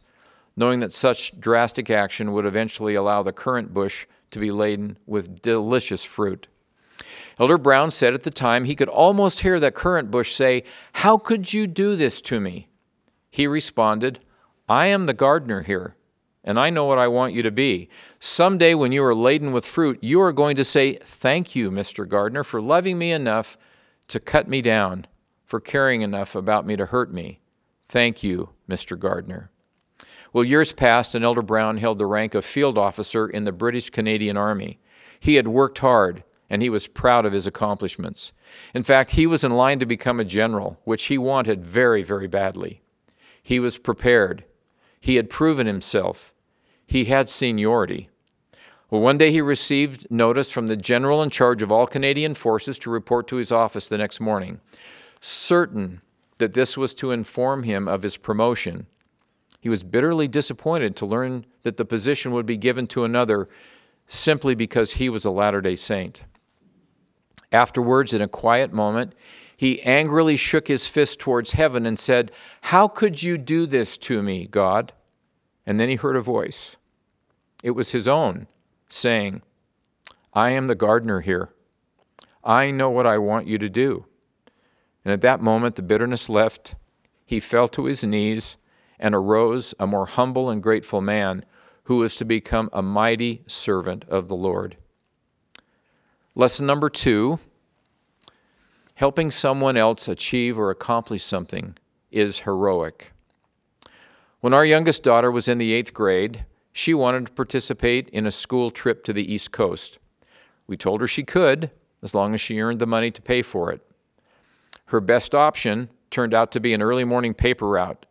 knowing 0.55 0.79
that 0.79 0.93
such 0.93 1.37
drastic 1.39 1.89
action 1.89 2.31
would 2.31 2.45
eventually 2.45 2.95
allow 2.95 3.23
the 3.23 3.33
currant 3.33 3.73
bush 3.73 4.05
to 4.31 4.39
be 4.39 4.51
laden 4.51 4.97
with 5.05 5.41
delicious 5.41 6.03
fruit. 6.03 6.47
Elder 7.39 7.57
Brown 7.57 7.91
said 7.91 8.13
at 8.13 8.23
the 8.23 8.31
time 8.31 8.65
he 8.65 8.75
could 8.75 8.89
almost 8.89 9.39
hear 9.39 9.59
that 9.59 9.73
currant 9.73 10.11
bush 10.11 10.31
say, 10.31 10.63
How 10.93 11.17
could 11.17 11.53
you 11.53 11.67
do 11.67 11.95
this 11.95 12.21
to 12.23 12.39
me? 12.39 12.67
He 13.31 13.47
responded, 13.47 14.19
I 14.69 14.87
am 14.87 15.05
the 15.05 15.13
gardener 15.13 15.63
here, 15.63 15.95
and 16.43 16.59
I 16.59 16.69
know 16.69 16.85
what 16.85 16.99
I 16.99 17.07
want 17.07 17.33
you 17.33 17.41
to 17.43 17.51
be. 17.51 17.89
Someday, 18.19 18.75
when 18.75 18.91
you 18.91 19.03
are 19.03 19.15
laden 19.15 19.51
with 19.51 19.65
fruit, 19.65 19.97
you 20.01 20.21
are 20.21 20.31
going 20.31 20.55
to 20.57 20.63
say, 20.63 20.93
Thank 20.93 21.55
you, 21.55 21.71
Mr. 21.71 22.07
Gardener, 22.07 22.43
for 22.43 22.61
loving 22.61 22.97
me 22.99 23.11
enough 23.11 23.57
to 24.09 24.19
cut 24.19 24.47
me 24.47 24.61
down, 24.61 25.07
for 25.45 25.59
caring 25.59 26.01
enough 26.01 26.35
about 26.35 26.65
me 26.65 26.75
to 26.75 26.85
hurt 26.85 27.11
me. 27.11 27.39
Thank 27.93 28.23
you, 28.23 28.49
Mr. 28.67 28.97
Gardner. 28.97 29.51
Well, 30.33 30.43
years 30.43 30.71
passed, 30.71 31.13
and 31.13 31.23
Elder 31.23 31.43
Brown 31.43 31.77
held 31.77 31.99
the 31.99 32.07
rank 32.07 32.33
of 32.33 32.43
field 32.43 32.75
officer 32.75 33.27
in 33.27 33.43
the 33.43 33.51
British 33.51 33.91
Canadian 33.91 34.35
Army. 34.35 34.79
He 35.19 35.35
had 35.35 35.47
worked 35.47 35.77
hard, 35.77 36.23
and 36.49 36.63
he 36.63 36.71
was 36.71 36.87
proud 36.87 37.23
of 37.23 37.33
his 37.33 37.45
accomplishments. 37.45 38.33
In 38.73 38.81
fact, 38.81 39.11
he 39.11 39.27
was 39.27 39.43
in 39.43 39.51
line 39.51 39.77
to 39.77 39.85
become 39.85 40.19
a 40.19 40.25
general, 40.25 40.79
which 40.85 41.03
he 41.03 41.19
wanted 41.19 41.63
very, 41.63 42.01
very 42.01 42.25
badly. 42.25 42.81
He 43.43 43.59
was 43.59 43.77
prepared. 43.77 44.43
He 44.99 45.17
had 45.17 45.29
proven 45.29 45.67
himself. 45.67 46.33
He 46.87 47.05
had 47.05 47.29
seniority. 47.29 48.09
Well, 48.89 49.01
one 49.01 49.19
day 49.19 49.31
he 49.31 49.39
received 49.39 50.09
notice 50.09 50.51
from 50.51 50.67
the 50.67 50.75
general 50.75 51.21
in 51.21 51.29
charge 51.29 51.61
of 51.61 51.71
all 51.71 51.85
Canadian 51.85 52.33
forces 52.33 52.79
to 52.79 52.89
report 52.89 53.27
to 53.27 53.35
his 53.35 53.51
office 53.51 53.87
the 53.87 53.99
next 53.99 54.19
morning, 54.19 54.61
certain 55.21 56.01
that 56.37 56.53
this 56.53 56.77
was 56.77 56.93
to 56.95 57.11
inform 57.11 57.63
him 57.63 57.87
of 57.87 58.03
his 58.03 58.17
promotion. 58.17 58.87
He 59.61 59.69
was 59.69 59.83
bitterly 59.83 60.27
disappointed 60.27 60.95
to 60.97 61.05
learn 61.05 61.45
that 61.63 61.77
the 61.77 61.85
position 61.85 62.31
would 62.33 62.45
be 62.45 62.57
given 62.57 62.87
to 62.87 63.05
another 63.05 63.47
simply 64.07 64.55
because 64.55 64.93
he 64.93 65.09
was 65.09 65.25
a 65.25 65.31
Latter 65.31 65.61
day 65.61 65.75
Saint. 65.75 66.23
Afterwards, 67.51 68.13
in 68.13 68.21
a 68.21 68.27
quiet 68.27 68.73
moment, 68.73 69.13
he 69.55 69.81
angrily 69.83 70.35
shook 70.35 70.67
his 70.67 70.87
fist 70.87 71.19
towards 71.19 71.51
heaven 71.51 71.85
and 71.85 71.97
said, 71.97 72.31
How 72.61 72.87
could 72.87 73.23
you 73.23 73.37
do 73.37 73.65
this 73.65 73.97
to 73.99 74.21
me, 74.21 74.47
God? 74.47 74.91
And 75.65 75.79
then 75.79 75.87
he 75.87 75.95
heard 75.95 76.15
a 76.15 76.21
voice. 76.21 76.75
It 77.63 77.71
was 77.71 77.91
his 77.91 78.07
own 78.07 78.47
saying, 78.89 79.41
I 80.33 80.49
am 80.49 80.67
the 80.67 80.75
gardener 80.75 81.21
here. 81.21 81.49
I 82.43 82.71
know 82.71 82.89
what 82.89 83.07
I 83.07 83.17
want 83.19 83.47
you 83.47 83.57
to 83.59 83.69
do. 83.69 84.05
And 85.03 85.11
at 85.11 85.21
that 85.21 85.41
moment, 85.41 85.75
the 85.75 85.81
bitterness 85.81 86.29
left. 86.29 86.75
He 87.25 87.39
fell 87.39 87.67
to 87.69 87.85
his 87.85 88.03
knees 88.03 88.57
and 88.99 89.13
arose 89.13 89.73
a 89.79 89.87
more 89.87 90.05
humble 90.05 90.49
and 90.49 90.63
grateful 90.63 91.01
man 91.01 91.45
who 91.83 91.97
was 91.97 92.15
to 92.15 92.25
become 92.25 92.69
a 92.71 92.81
mighty 92.81 93.43
servant 93.47 94.05
of 94.07 94.27
the 94.27 94.35
Lord. 94.35 94.77
Lesson 96.35 96.65
number 96.65 96.89
two 96.89 97.39
helping 98.95 99.31
someone 99.31 99.75
else 99.75 100.07
achieve 100.07 100.57
or 100.57 100.69
accomplish 100.69 101.23
something 101.23 101.75
is 102.11 102.41
heroic. 102.41 103.11
When 104.39 104.53
our 104.53 104.65
youngest 104.65 105.03
daughter 105.03 105.31
was 105.31 105.47
in 105.47 105.57
the 105.57 105.73
eighth 105.73 105.93
grade, 105.93 106.45
she 106.71 106.93
wanted 106.93 107.25
to 107.25 107.31
participate 107.31 108.07
in 108.09 108.25
a 108.25 108.31
school 108.31 108.71
trip 108.71 109.03
to 109.05 109.13
the 109.13 109.33
East 109.33 109.51
Coast. 109.51 109.99
We 110.67 110.77
told 110.77 111.01
her 111.01 111.07
she 111.07 111.23
could, 111.23 111.71
as 112.01 112.13
long 112.13 112.33
as 112.33 112.41
she 112.41 112.61
earned 112.61 112.79
the 112.79 112.87
money 112.87 113.11
to 113.11 113.21
pay 113.21 113.41
for 113.41 113.71
it. 113.71 113.81
Her 114.85 115.01
best 115.01 115.33
option 115.33 115.89
turned 116.09 116.33
out 116.33 116.51
to 116.51 116.59
be 116.59 116.73
an 116.73 116.81
early 116.81 117.03
morning 117.03 117.33
paper 117.33 117.67
route, 117.67 118.05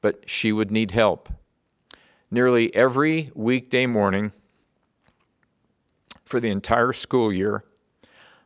but 0.00 0.28
she 0.28 0.52
would 0.52 0.70
need 0.70 0.92
help. 0.92 1.28
Nearly 2.30 2.74
every 2.74 3.30
weekday 3.34 3.86
morning 3.86 4.32
for 6.24 6.38
the 6.38 6.50
entire 6.50 6.92
school 6.92 7.32
year, 7.32 7.64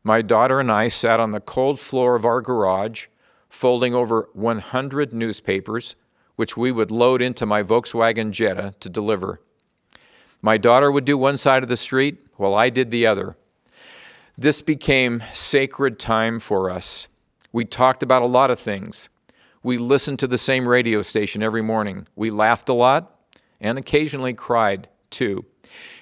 my 0.02 0.22
daughter 0.22 0.60
and 0.60 0.70
I 0.70 0.88
sat 0.88 1.20
on 1.20 1.32
the 1.32 1.40
cold 1.40 1.80
floor 1.80 2.14
of 2.14 2.24
our 2.24 2.40
garage, 2.40 3.06
folding 3.48 3.94
over 3.94 4.28
100 4.32 5.12
newspapers, 5.12 5.96
which 6.36 6.56
we 6.56 6.72
would 6.72 6.90
load 6.90 7.22
into 7.22 7.46
my 7.46 7.62
Volkswagen 7.62 8.30
Jetta 8.30 8.74
to 8.80 8.88
deliver. 8.88 9.40
My 10.42 10.58
daughter 10.58 10.90
would 10.90 11.04
do 11.04 11.16
one 11.16 11.36
side 11.36 11.62
of 11.62 11.68
the 11.68 11.76
street 11.76 12.18
while 12.36 12.54
I 12.54 12.68
did 12.68 12.90
the 12.90 13.06
other. 13.06 13.36
This 14.36 14.60
became 14.60 15.22
sacred 15.32 15.98
time 15.98 16.38
for 16.38 16.68
us. 16.68 17.08
We 17.54 17.64
talked 17.64 18.02
about 18.02 18.22
a 18.22 18.26
lot 18.26 18.50
of 18.50 18.58
things. 18.58 19.08
We 19.62 19.78
listened 19.78 20.18
to 20.18 20.26
the 20.26 20.36
same 20.36 20.66
radio 20.66 21.02
station 21.02 21.40
every 21.40 21.62
morning. 21.62 22.08
We 22.16 22.30
laughed 22.30 22.68
a 22.68 22.74
lot 22.74 23.28
and 23.60 23.78
occasionally 23.78 24.34
cried 24.34 24.88
too. 25.08 25.44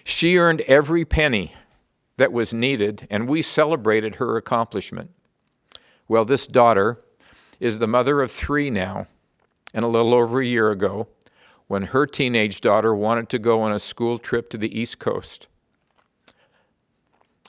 She 0.02 0.38
earned 0.38 0.62
every 0.62 1.04
penny 1.04 1.52
that 2.16 2.32
was 2.32 2.54
needed, 2.54 3.06
and 3.10 3.28
we 3.28 3.42
celebrated 3.42 4.14
her 4.14 4.38
accomplishment. 4.38 5.10
Well, 6.08 6.24
this 6.24 6.46
daughter 6.46 6.98
is 7.60 7.80
the 7.80 7.86
mother 7.86 8.22
of 8.22 8.32
three 8.32 8.70
now, 8.70 9.06
and 9.74 9.84
a 9.84 9.88
little 9.88 10.14
over 10.14 10.40
a 10.40 10.46
year 10.46 10.70
ago, 10.70 11.08
when 11.66 11.82
her 11.82 12.06
teenage 12.06 12.62
daughter 12.62 12.94
wanted 12.94 13.28
to 13.28 13.38
go 13.38 13.60
on 13.60 13.72
a 13.72 13.78
school 13.78 14.18
trip 14.18 14.48
to 14.48 14.56
the 14.56 14.74
East 14.74 14.98
Coast. 14.98 15.48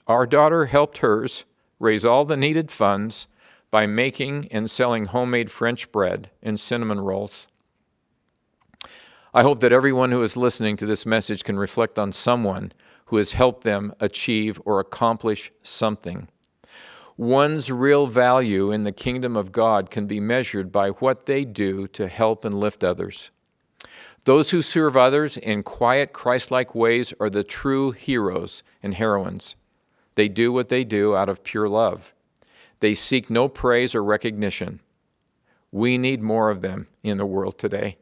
Our 0.07 0.27
daughter 0.27 0.65
helped 0.65 0.97
hers 0.97 1.45
raise 1.79 2.05
all 2.05 2.25
the 2.25 2.35
needed 2.35 2.69
funds 2.69 3.27
by 3.73 3.87
making 3.87 4.47
and 4.51 4.69
selling 4.69 5.05
homemade 5.05 5.49
French 5.49 5.91
bread 5.91 6.29
and 6.43 6.59
cinnamon 6.59 6.99
rolls. 6.99 7.47
I 9.33 9.41
hope 9.41 9.61
that 9.61 9.71
everyone 9.71 10.11
who 10.11 10.21
is 10.21 10.37
listening 10.37 10.77
to 10.77 10.85
this 10.85 11.07
message 11.07 11.43
can 11.43 11.57
reflect 11.57 11.97
on 11.97 12.11
someone 12.11 12.71
who 13.05 13.17
has 13.17 13.31
helped 13.31 13.63
them 13.63 13.91
achieve 13.99 14.61
or 14.63 14.79
accomplish 14.79 15.51
something. 15.63 16.27
One's 17.17 17.71
real 17.71 18.05
value 18.05 18.71
in 18.71 18.83
the 18.83 18.91
kingdom 18.91 19.35
of 19.35 19.51
God 19.51 19.89
can 19.89 20.05
be 20.05 20.19
measured 20.19 20.71
by 20.71 20.89
what 20.89 21.25
they 21.25 21.43
do 21.43 21.87
to 21.87 22.07
help 22.07 22.45
and 22.45 22.53
lift 22.53 22.83
others. 22.83 23.31
Those 24.25 24.51
who 24.51 24.61
serve 24.61 24.95
others 24.95 25.35
in 25.35 25.63
quiet, 25.63 26.13
Christ 26.13 26.51
like 26.51 26.75
ways 26.75 27.11
are 27.19 27.29
the 27.31 27.43
true 27.43 27.89
heroes 27.89 28.61
and 28.83 28.93
heroines. 28.93 29.55
They 30.13 30.27
do 30.27 30.51
what 30.51 30.69
they 30.69 30.83
do 30.83 31.15
out 31.15 31.27
of 31.27 31.43
pure 31.43 31.67
love. 31.67 32.13
They 32.83 32.95
seek 32.95 33.29
no 33.29 33.47
praise 33.47 33.95
or 33.95 34.03
recognition. 34.03 34.81
We 35.71 35.97
need 35.97 36.21
more 36.21 36.49
of 36.49 36.59
them 36.59 36.87
in 37.01 37.15
the 37.15 37.25
world 37.25 37.57
today. 37.57 37.95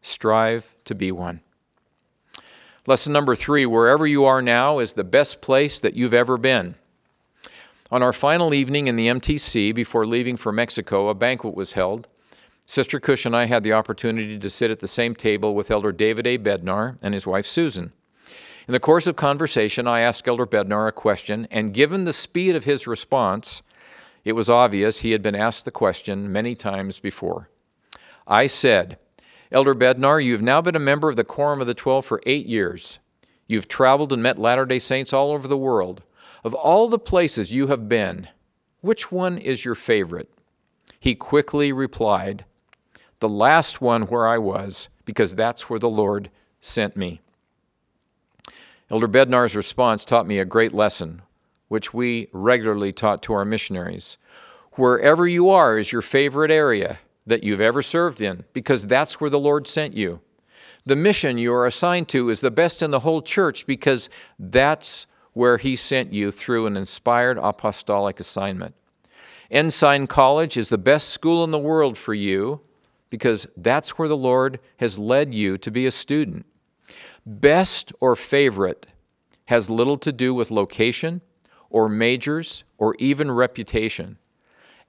Strive 0.00 0.76
to 0.84 0.94
be 0.94 1.10
one. 1.10 1.40
Lesson 2.86 3.12
number 3.12 3.34
three 3.34 3.66
wherever 3.66 4.06
you 4.06 4.24
are 4.24 4.42
now 4.42 4.78
is 4.78 4.92
the 4.92 5.02
best 5.02 5.40
place 5.40 5.80
that 5.80 5.94
you've 5.94 6.14
ever 6.14 6.38
been. 6.38 6.76
On 7.90 8.00
our 8.00 8.12
final 8.12 8.54
evening 8.54 8.86
in 8.86 8.94
the 8.94 9.08
MTC 9.08 9.74
before 9.74 10.06
leaving 10.06 10.36
for 10.36 10.52
Mexico, 10.52 11.08
a 11.08 11.14
banquet 11.14 11.56
was 11.56 11.72
held. 11.72 12.06
Sister 12.66 13.00
Kusch 13.00 13.26
and 13.26 13.34
I 13.34 13.46
had 13.46 13.64
the 13.64 13.72
opportunity 13.72 14.38
to 14.38 14.48
sit 14.48 14.70
at 14.70 14.78
the 14.78 14.86
same 14.86 15.16
table 15.16 15.52
with 15.52 15.68
Elder 15.68 15.90
David 15.90 16.28
A. 16.28 16.38
Bednar 16.38 16.96
and 17.02 17.12
his 17.12 17.26
wife 17.26 17.44
Susan. 17.44 17.92
In 18.68 18.72
the 18.72 18.78
course 18.78 19.08
of 19.08 19.16
conversation, 19.16 19.88
I 19.88 19.98
asked 19.98 20.28
Elder 20.28 20.46
Bednar 20.46 20.86
a 20.86 20.92
question, 20.92 21.48
and 21.50 21.74
given 21.74 22.04
the 22.04 22.12
speed 22.12 22.54
of 22.54 22.62
his 22.62 22.86
response, 22.86 23.62
it 24.24 24.32
was 24.32 24.50
obvious 24.50 25.00
he 25.00 25.12
had 25.12 25.22
been 25.22 25.34
asked 25.34 25.64
the 25.64 25.70
question 25.70 26.30
many 26.30 26.54
times 26.54 27.00
before. 27.00 27.48
I 28.26 28.46
said, 28.46 28.98
Elder 29.50 29.74
Bednar, 29.74 30.24
you've 30.24 30.42
now 30.42 30.60
been 30.60 30.76
a 30.76 30.80
member 30.80 31.08
of 31.08 31.16
the 31.16 31.24
Quorum 31.24 31.60
of 31.60 31.66
the 31.66 31.74
Twelve 31.74 32.04
for 32.04 32.22
eight 32.26 32.46
years. 32.46 32.98
You've 33.46 33.66
traveled 33.66 34.12
and 34.12 34.22
met 34.22 34.38
Latter 34.38 34.64
day 34.64 34.78
Saints 34.78 35.12
all 35.12 35.32
over 35.32 35.48
the 35.48 35.56
world. 35.56 36.02
Of 36.44 36.54
all 36.54 36.88
the 36.88 36.98
places 36.98 37.52
you 37.52 37.66
have 37.66 37.88
been, 37.88 38.28
which 38.80 39.10
one 39.10 39.38
is 39.38 39.64
your 39.64 39.74
favorite? 39.74 40.30
He 41.00 41.14
quickly 41.14 41.72
replied, 41.72 42.44
the 43.18 43.28
last 43.28 43.80
one 43.80 44.02
where 44.02 44.26
I 44.26 44.38
was, 44.38 44.88
because 45.04 45.34
that's 45.34 45.68
where 45.68 45.78
the 45.78 45.88
Lord 45.88 46.30
sent 46.60 46.96
me. 46.96 47.20
Elder 48.90 49.08
Bednar's 49.08 49.54
response 49.54 50.04
taught 50.04 50.26
me 50.26 50.38
a 50.38 50.44
great 50.44 50.72
lesson, 50.72 51.22
which 51.70 51.94
we 51.94 52.28
regularly 52.32 52.92
taught 52.92 53.22
to 53.22 53.32
our 53.32 53.44
missionaries. 53.44 54.18
Wherever 54.72 55.26
you 55.28 55.48
are 55.50 55.78
is 55.78 55.92
your 55.92 56.02
favorite 56.02 56.50
area 56.50 56.98
that 57.24 57.44
you've 57.44 57.60
ever 57.60 57.80
served 57.80 58.20
in, 58.20 58.42
because 58.52 58.88
that's 58.88 59.20
where 59.20 59.30
the 59.30 59.38
Lord 59.38 59.68
sent 59.68 59.94
you. 59.94 60.20
The 60.84 60.96
mission 60.96 61.38
you 61.38 61.54
are 61.54 61.68
assigned 61.68 62.08
to 62.08 62.28
is 62.28 62.40
the 62.40 62.50
best 62.50 62.82
in 62.82 62.90
the 62.90 62.98
whole 62.98 63.22
church 63.22 63.68
because 63.68 64.08
that's 64.36 65.06
where 65.32 65.58
He 65.58 65.76
sent 65.76 66.12
you 66.12 66.32
through 66.32 66.66
an 66.66 66.76
inspired 66.76 67.38
apostolic 67.38 68.18
assignment. 68.18 68.74
Ensign 69.48 70.08
College 70.08 70.56
is 70.56 70.70
the 70.70 70.78
best 70.78 71.10
school 71.10 71.44
in 71.44 71.52
the 71.52 71.58
world 71.58 71.96
for 71.96 72.14
you 72.14 72.60
because 73.10 73.46
that's 73.56 73.96
where 73.96 74.08
the 74.08 74.16
Lord 74.16 74.58
has 74.78 74.98
led 74.98 75.32
you 75.34 75.56
to 75.58 75.70
be 75.70 75.86
a 75.86 75.92
student. 75.92 76.46
Best 77.24 77.92
or 78.00 78.16
favorite 78.16 78.88
has 79.44 79.70
little 79.70 79.98
to 79.98 80.10
do 80.10 80.34
with 80.34 80.50
location 80.50 81.22
or 81.70 81.88
majors 81.88 82.64
or 82.76 82.94
even 82.98 83.30
reputation, 83.30 84.18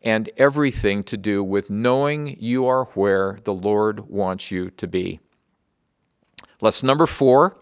and 0.01 0.29
everything 0.35 1.03
to 1.03 1.15
do 1.15 1.43
with 1.43 1.69
knowing 1.69 2.35
you 2.39 2.65
are 2.65 2.85
where 2.95 3.38
the 3.43 3.53
Lord 3.53 4.09
wants 4.09 4.51
you 4.51 4.71
to 4.71 4.88
be. 4.88 5.19
Lesson 6.59 6.88
number 6.88 7.05
four 7.05 7.57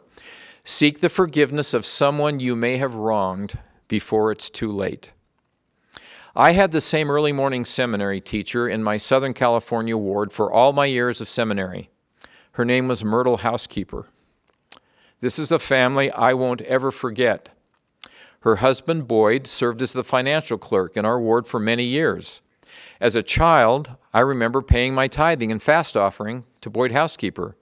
seek 0.63 0.99
the 0.99 1.09
forgiveness 1.09 1.73
of 1.73 1.85
someone 1.85 2.39
you 2.39 2.55
may 2.55 2.77
have 2.77 2.95
wronged 2.95 3.57
before 3.88 4.31
it's 4.31 4.49
too 4.49 4.71
late. 4.71 5.11
I 6.35 6.51
had 6.51 6.71
the 6.71 6.81
same 6.81 7.09
early 7.09 7.33
morning 7.33 7.65
seminary 7.65 8.21
teacher 8.21 8.69
in 8.69 8.83
my 8.83 8.97
Southern 8.97 9.33
California 9.33 9.97
ward 9.97 10.31
for 10.31 10.51
all 10.51 10.73
my 10.73 10.85
years 10.85 11.21
of 11.21 11.27
seminary. 11.27 11.89
Her 12.53 12.63
name 12.63 12.88
was 12.88 13.03
Myrtle 13.03 13.38
Housekeeper. 13.38 14.07
This 15.21 15.39
is 15.39 15.51
a 15.51 15.59
family 15.59 16.11
I 16.11 16.33
won't 16.33 16.61
ever 16.61 16.91
forget. 16.91 17.49
Her 18.41 18.58
husband, 18.58 19.08
Boyd, 19.08 19.48
served 19.48 19.81
as 19.81 19.93
the 19.93 20.03
financial 20.03 20.58
clerk 20.58 20.96
in 20.96 21.05
our 21.05 21.19
ward 21.19 21.46
for 21.46 21.60
many 21.60 21.84
years. 21.84 22.41
As 23.01 23.15
a 23.15 23.24
child, 23.24 23.91
I 24.13 24.22
remember 24.22 24.62
paying 24.62 24.93
my 24.93 25.08
tithing 25.08 25.51
and 25.51 25.62
fast 25.62 25.98
offering 25.98 26.46
to 26.62 26.69
Boyd 26.69 26.91
Housekeeper. 26.91 27.55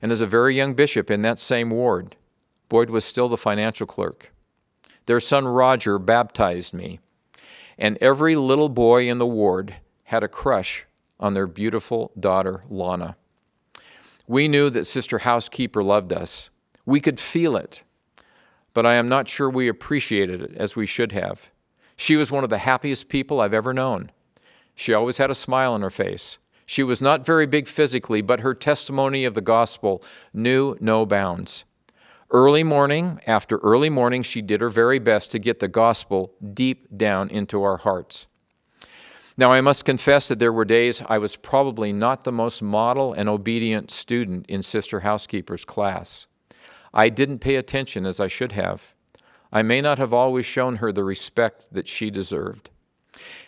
and 0.00 0.12
as 0.12 0.20
a 0.20 0.26
very 0.26 0.54
young 0.54 0.74
bishop 0.74 1.10
in 1.10 1.22
that 1.22 1.40
same 1.40 1.70
ward, 1.70 2.14
Boyd 2.68 2.88
was 2.90 3.04
still 3.04 3.28
the 3.28 3.36
financial 3.36 3.86
clerk. 3.86 4.32
Their 5.06 5.20
son 5.20 5.48
Roger 5.48 5.98
baptized 5.98 6.72
me, 6.72 7.00
and 7.76 7.98
every 8.00 8.36
little 8.36 8.68
boy 8.68 9.08
in 9.08 9.18
the 9.18 9.26
ward 9.26 9.76
had 10.04 10.22
a 10.22 10.28
crush 10.28 10.86
on 11.18 11.34
their 11.34 11.46
beautiful 11.46 12.12
daughter, 12.18 12.62
Lana. 12.68 13.16
We 14.26 14.46
knew 14.46 14.70
that 14.70 14.86
Sister 14.86 15.18
Housekeeper 15.18 15.82
loved 15.82 16.12
us. 16.12 16.50
We 16.86 17.00
could 17.00 17.18
feel 17.18 17.56
it, 17.56 17.82
but 18.74 18.86
I 18.86 18.94
am 18.94 19.08
not 19.08 19.28
sure 19.28 19.50
we 19.50 19.68
appreciated 19.68 20.42
it 20.42 20.54
as 20.56 20.76
we 20.76 20.86
should 20.86 21.12
have. 21.12 21.50
She 21.96 22.16
was 22.16 22.30
one 22.30 22.44
of 22.44 22.50
the 22.50 22.58
happiest 22.58 23.08
people 23.08 23.40
I've 23.40 23.54
ever 23.54 23.72
known. 23.72 24.10
She 24.74 24.94
always 24.94 25.18
had 25.18 25.30
a 25.30 25.34
smile 25.34 25.72
on 25.72 25.82
her 25.82 25.90
face. 25.90 26.38
She 26.64 26.82
was 26.82 27.02
not 27.02 27.26
very 27.26 27.46
big 27.46 27.66
physically, 27.66 28.20
but 28.20 28.40
her 28.40 28.54
testimony 28.54 29.24
of 29.24 29.34
the 29.34 29.40
gospel 29.40 30.02
knew 30.32 30.76
no 30.80 31.06
bounds. 31.06 31.64
Early 32.30 32.62
morning 32.62 33.20
after 33.26 33.56
early 33.58 33.88
morning, 33.88 34.22
she 34.22 34.42
did 34.42 34.60
her 34.60 34.68
very 34.68 34.98
best 34.98 35.32
to 35.32 35.38
get 35.38 35.60
the 35.60 35.68
gospel 35.68 36.34
deep 36.52 36.86
down 36.94 37.30
into 37.30 37.62
our 37.62 37.78
hearts. 37.78 38.26
Now, 39.38 39.50
I 39.50 39.62
must 39.62 39.84
confess 39.84 40.28
that 40.28 40.38
there 40.38 40.52
were 40.52 40.66
days 40.66 41.00
I 41.08 41.16
was 41.16 41.36
probably 41.36 41.92
not 41.92 42.24
the 42.24 42.32
most 42.32 42.60
model 42.60 43.14
and 43.14 43.28
obedient 43.28 43.90
student 43.90 44.44
in 44.46 44.62
Sister 44.62 45.00
Housekeeper's 45.00 45.64
class. 45.64 46.26
I 46.92 47.08
didn't 47.08 47.38
pay 47.38 47.56
attention 47.56 48.06
as 48.06 48.20
I 48.20 48.26
should 48.26 48.52
have. 48.52 48.94
I 49.52 49.62
may 49.62 49.80
not 49.80 49.98
have 49.98 50.12
always 50.12 50.46
shown 50.46 50.76
her 50.76 50.92
the 50.92 51.04
respect 51.04 51.66
that 51.72 51.88
she 51.88 52.10
deserved. 52.10 52.70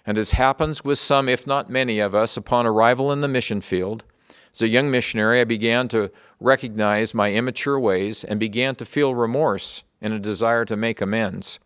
And 0.06 0.18
as 0.18 0.32
happens 0.32 0.85
with 0.85 0.99
some, 0.99 1.28
if 1.28 1.47
not 1.47 1.70
many 1.70 2.00
of 2.00 2.14
us, 2.14 2.37
upon 2.37 2.66
arrival 2.66 3.12
in 3.12 3.20
the 3.20 3.28
mission 3.28 3.61
field, 3.61 4.04
as 4.52 4.62
a 4.62 4.68
young 4.68 4.90
missionary, 4.90 5.40
I 5.40 5.44
began 5.44 5.88
to 5.88 6.11
recognize 6.40 7.14
my 7.14 7.32
immature 7.32 7.78
ways 7.78 8.25
and 8.25 8.40
began 8.40 8.75
to 8.76 8.85
feel 8.85 9.14
remorse 9.14 9.85
and 10.00 10.12
a 10.12 10.18
desire 10.18 10.64
to 10.64 10.76
make 10.76 11.00
amends. 11.00 11.61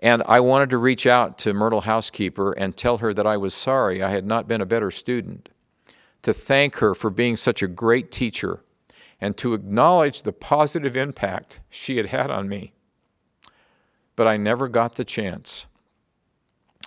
And 0.00 0.22
I 0.26 0.40
wanted 0.40 0.70
to 0.70 0.78
reach 0.78 1.06
out 1.06 1.38
to 1.38 1.52
Myrtle 1.52 1.82
Housekeeper 1.82 2.52
and 2.52 2.76
tell 2.76 2.98
her 2.98 3.12
that 3.14 3.26
I 3.26 3.36
was 3.36 3.52
sorry 3.52 4.02
I 4.02 4.10
had 4.10 4.26
not 4.26 4.48
been 4.48 4.60
a 4.60 4.66
better 4.66 4.90
student, 4.90 5.48
to 6.22 6.32
thank 6.32 6.76
her 6.76 6.94
for 6.94 7.10
being 7.10 7.36
such 7.36 7.62
a 7.62 7.68
great 7.68 8.10
teacher, 8.10 8.60
and 9.20 9.36
to 9.36 9.54
acknowledge 9.54 10.22
the 10.22 10.32
positive 10.32 10.96
impact 10.96 11.60
she 11.70 11.96
had 11.96 12.06
had 12.06 12.30
on 12.30 12.48
me. 12.48 12.72
But 14.16 14.26
I 14.26 14.36
never 14.36 14.68
got 14.68 14.94
the 14.94 15.04
chance. 15.04 15.66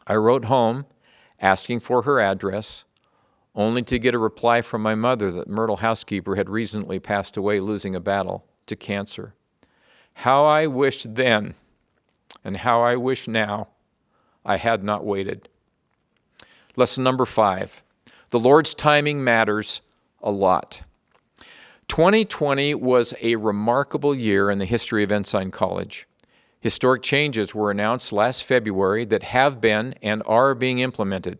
I 0.07 0.15
wrote 0.15 0.45
home 0.45 0.85
asking 1.39 1.79
for 1.81 2.03
her 2.03 2.19
address 2.19 2.83
only 3.53 3.81
to 3.83 4.00
get 4.00 4.15
a 4.15 4.19
reply 4.19 4.61
from 4.61 4.81
my 4.81 4.95
mother 4.95 5.31
that 5.31 5.50
Myrtle 5.50 5.77
Housekeeper 5.77 6.35
had 6.35 6.50
recently 6.50 7.00
passed 7.00 7.35
away 7.35 7.59
losing 7.59 7.95
a 7.95 8.00
battle 8.00 8.45
to 8.65 8.75
cancer. 8.75 9.33
How 10.13 10.45
I 10.45 10.67
wished 10.67 11.15
then, 11.15 11.55
and 12.43 12.57
how 12.57 12.81
I 12.81 12.95
wish 12.95 13.27
now, 13.27 13.69
I 14.45 14.57
had 14.57 14.83
not 14.83 15.05
waited. 15.05 15.50
Lesson 16.75 17.03
number 17.03 17.25
five 17.25 17.83
the 18.29 18.39
Lord's 18.39 18.73
timing 18.73 19.23
matters 19.23 19.81
a 20.23 20.31
lot. 20.31 20.83
2020 21.91 22.74
was 22.75 23.13
a 23.21 23.36
remarkable 23.36 24.15
year 24.15 24.50
in 24.50 24.60
the 24.60 24.65
history 24.65 25.03
of 25.03 25.12
Ensign 25.12 25.51
College. 25.51 26.07
Historic 26.62 27.01
changes 27.01 27.53
were 27.53 27.69
announced 27.69 28.13
last 28.13 28.45
February 28.45 29.03
that 29.03 29.24
have 29.24 29.60
been 29.60 29.93
and 30.01 30.24
are 30.25 30.55
being 30.55 30.79
implemented. 30.79 31.38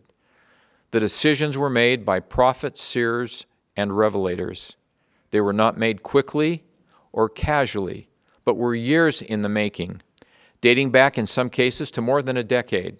The 0.90 1.00
decisions 1.00 1.56
were 1.56 1.70
made 1.70 2.04
by 2.04 2.20
prophets, 2.20 2.82
seers, 2.82 3.46
and 3.78 3.92
revelators. 3.92 4.74
They 5.30 5.40
were 5.40 5.54
not 5.54 5.78
made 5.78 6.02
quickly 6.02 6.64
or 7.12 7.30
casually, 7.30 8.10
but 8.44 8.58
were 8.58 8.74
years 8.74 9.22
in 9.22 9.40
the 9.40 9.48
making, 9.48 10.02
dating 10.60 10.90
back 10.90 11.16
in 11.16 11.26
some 11.26 11.48
cases 11.48 11.90
to 11.92 12.02
more 12.02 12.20
than 12.20 12.36
a 12.36 12.44
decade. 12.44 12.98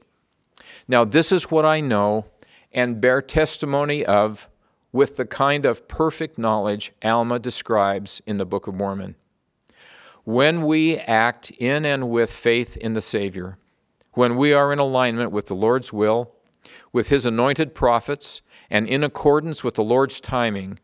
Now, 0.88 1.04
this 1.04 1.30
is 1.30 1.50
what 1.50 1.66
I 1.66 1.80
know 1.80 2.24
and 2.72 2.98
bear 2.98 3.20
testimony 3.20 4.06
of 4.06 4.48
with 4.92 5.16
the 5.16 5.24
kind 5.24 5.64
of 5.64 5.88
perfect 5.88 6.38
knowledge 6.38 6.92
Alma 7.02 7.38
describes 7.38 8.20
in 8.26 8.36
the 8.36 8.44
Book 8.44 8.66
of 8.66 8.74
Mormon. 8.74 9.16
When 10.24 10.62
we 10.62 10.98
act 10.98 11.50
in 11.52 11.84
and 11.84 12.10
with 12.10 12.30
faith 12.30 12.76
in 12.76 12.92
the 12.92 13.00
Savior, 13.00 13.58
when 14.12 14.36
we 14.36 14.52
are 14.52 14.72
in 14.72 14.78
alignment 14.78 15.32
with 15.32 15.46
the 15.46 15.54
Lord's 15.54 15.92
will, 15.92 16.34
with 16.92 17.08
his 17.08 17.24
anointed 17.24 17.74
prophets, 17.74 18.42
and 18.70 18.86
in 18.86 19.02
accordance 19.02 19.64
with 19.64 19.74
the 19.74 19.82
Lord's 19.82 20.20
timing, 20.20 20.78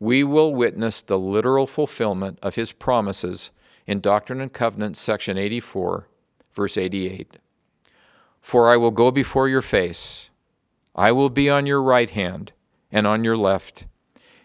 we 0.00 0.24
will 0.24 0.54
witness 0.54 1.02
the 1.02 1.18
literal 1.18 1.66
fulfillment 1.66 2.38
of 2.42 2.54
his 2.54 2.72
promises 2.72 3.50
in 3.86 4.00
Doctrine 4.00 4.40
and 4.40 4.52
Covenants, 4.52 4.98
section 4.98 5.36
84, 5.36 6.08
verse 6.52 6.78
88. 6.78 7.36
For 8.40 8.70
I 8.70 8.76
will 8.78 8.90
go 8.90 9.10
before 9.10 9.48
your 9.48 9.62
face, 9.62 10.30
I 10.96 11.12
will 11.12 11.28
be 11.28 11.50
on 11.50 11.66
your 11.66 11.82
right 11.82 12.10
hand 12.10 12.52
and 12.92 13.06
on 13.06 13.24
your 13.24 13.36
left, 13.36 13.84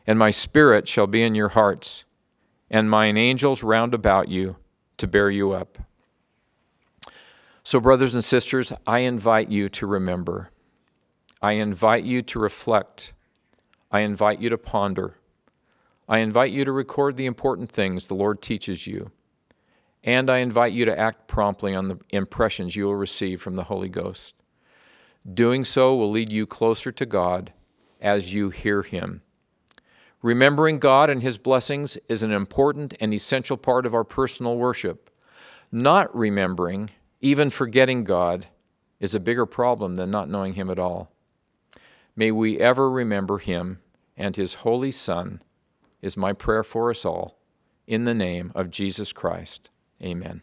and 0.08 0.20
my 0.20 0.32
spirit 0.32 0.88
shall 0.88 1.08
be 1.08 1.24
in 1.24 1.36
your 1.36 1.50
hearts, 1.50 2.06
and 2.70 2.90
mine 2.90 3.18
angels 3.18 3.64
round 3.64 3.94
about 3.94 4.28
you 4.28 4.58
to 4.98 5.08
bear 5.08 5.30
you 5.30 5.52
up. 5.52 5.78
So, 7.64 7.80
brothers 7.80 8.14
and 8.14 8.24
sisters, 8.24 8.72
I 8.86 9.00
invite 9.00 9.50
you 9.50 9.70
to 9.70 9.88
remember 9.88 10.52
I 11.42 11.54
invite 11.54 12.04
you 12.04 12.22
to 12.24 12.40
reflect. 12.40 13.14
I 13.92 14.00
invite 14.00 14.40
you 14.40 14.50
to 14.50 14.58
ponder. 14.58 15.18
I 16.08 16.20
invite 16.20 16.52
you 16.52 16.66
to 16.66 16.72
record 16.72 17.18
the 17.18 17.26
important 17.26 17.70
things 17.70 18.08
the 18.08 18.16
Lord 18.16 18.42
teaches 18.42 18.88
you. 18.88 19.12
And 20.04 20.30
I 20.30 20.38
invite 20.38 20.74
you 20.74 20.86
to 20.86 20.98
act 20.98 21.28
promptly 21.28 21.76
on 21.76 21.88
the 21.88 22.00
impressions 22.10 22.76
you 22.76 22.86
will 22.86 22.96
receive 22.96 23.42
from 23.42 23.56
the 23.56 23.66
Holy 23.66 23.90
Ghost. 23.90 24.36
Doing 25.32 25.66
so 25.66 25.96
will 25.96 26.12
lead 26.12 26.32
you 26.32 26.46
closer 26.46 26.92
to 26.92 27.06
God 27.06 27.52
as 28.06 28.34
you 28.34 28.52
hear 28.52 28.84
Him. 28.84 29.22
Remembering 30.22 30.80
God 30.80 31.10
and 31.10 31.22
His 31.22 31.38
blessings 31.38 31.98
is 32.08 32.24
an 32.24 32.32
important 32.32 32.94
and 33.02 33.14
essential 33.14 33.58
part 33.58 33.86
of 33.86 33.94
our 33.94 34.06
personal 34.06 34.56
worship. 34.56 35.10
Not 35.72 36.16
remembering, 36.16 36.92
even 37.20 37.50
forgetting 37.50 38.06
God, 38.06 38.48
is 39.02 39.14
a 39.14 39.20
bigger 39.20 39.46
problem 39.46 39.96
than 39.96 40.10
not 40.10 40.30
knowing 40.30 40.54
Him 40.54 40.70
at 40.70 40.80
all. 40.80 41.12
May 42.16 42.32
we 42.32 42.60
ever 42.60 42.90
remember 42.90 43.40
him 43.40 43.80
and 44.16 44.36
his 44.36 44.56
holy 44.56 44.92
Son, 44.92 45.42
is 46.02 46.16
my 46.16 46.32
prayer 46.32 46.64
for 46.64 46.90
us 46.90 47.04
all. 47.04 47.38
In 47.88 48.06
the 48.06 48.14
name 48.14 48.52
of 48.56 48.70
Jesus 48.70 49.12
Christ, 49.12 49.70
amen. 50.02 50.42